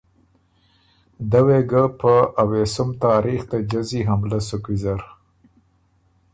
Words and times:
دۀ 1.31 1.39
وې 1.45 1.59
ګۀ 1.69 1.83
په 1.99 2.13
اوېسُم 2.41 2.89
تاریخ 3.05 3.39
ته 3.49 3.57
جزی 3.71 4.01
حملۀ 4.09 4.39
سُک 4.47 4.63
ویزر 4.69 5.01